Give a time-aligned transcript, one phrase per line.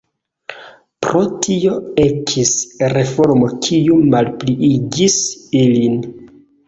[1.05, 2.53] Pro tio ekis
[2.95, 5.19] reformo kiu malpliigis
[5.61, 6.01] ilin.